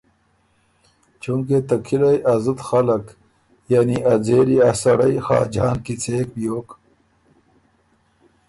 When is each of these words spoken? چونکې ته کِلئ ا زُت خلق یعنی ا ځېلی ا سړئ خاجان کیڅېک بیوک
چونکې 1.21 1.57
ته 1.67 1.75
کِلئ 1.85 2.17
ا 2.33 2.35
زُت 2.43 2.59
خلق 2.67 3.03
یعنی 3.73 3.97
ا 4.11 4.13
ځېلی 4.25 4.57
ا 4.69 4.71
سړئ 4.81 5.15
خاجان 5.25 5.75
کیڅېک 5.85 6.27
بیوک 6.35 6.67